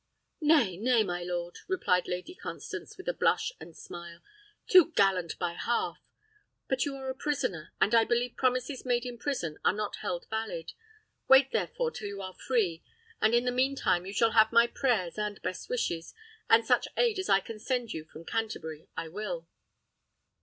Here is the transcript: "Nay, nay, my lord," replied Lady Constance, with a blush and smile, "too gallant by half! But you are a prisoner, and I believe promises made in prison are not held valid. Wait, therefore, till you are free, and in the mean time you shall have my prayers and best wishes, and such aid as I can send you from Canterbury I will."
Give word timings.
"Nay, 0.41 0.77
nay, 0.77 1.03
my 1.03 1.21
lord," 1.21 1.59
replied 1.67 2.07
Lady 2.07 2.33
Constance, 2.33 2.97
with 2.97 3.07
a 3.07 3.13
blush 3.13 3.51
and 3.59 3.77
smile, 3.77 4.23
"too 4.65 4.91
gallant 4.93 5.37
by 5.37 5.53
half! 5.53 5.99
But 6.67 6.85
you 6.85 6.95
are 6.95 7.11
a 7.11 7.15
prisoner, 7.15 7.71
and 7.79 7.93
I 7.93 8.03
believe 8.05 8.35
promises 8.35 8.83
made 8.83 9.05
in 9.05 9.19
prison 9.19 9.59
are 9.63 9.71
not 9.73 9.97
held 9.97 10.27
valid. 10.27 10.73
Wait, 11.27 11.51
therefore, 11.51 11.91
till 11.91 12.07
you 12.07 12.19
are 12.19 12.33
free, 12.33 12.83
and 13.21 13.35
in 13.35 13.45
the 13.45 13.51
mean 13.51 13.75
time 13.75 14.07
you 14.07 14.11
shall 14.11 14.31
have 14.31 14.51
my 14.51 14.65
prayers 14.65 15.19
and 15.19 15.39
best 15.43 15.69
wishes, 15.69 16.15
and 16.49 16.65
such 16.65 16.87
aid 16.97 17.19
as 17.19 17.29
I 17.29 17.39
can 17.39 17.59
send 17.59 17.93
you 17.93 18.03
from 18.05 18.25
Canterbury 18.25 18.87
I 18.97 19.07
will." 19.07 19.47